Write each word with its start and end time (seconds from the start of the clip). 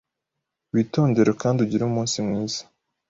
Witondere 0.73 1.31
kandi 1.41 1.57
ugire 1.61 1.83
umunsi 1.85 2.15
mwiza. 2.25 2.61